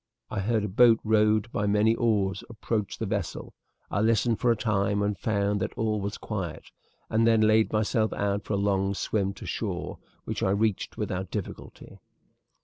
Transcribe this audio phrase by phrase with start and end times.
[0.31, 3.53] "I heard a boat rowed by many oars approach the vessel.
[3.91, 6.71] I listened for a time and found that all was quiet,
[7.07, 11.29] and then laid myself out for the long swim to shore, which I reached without
[11.29, 11.99] difficulty.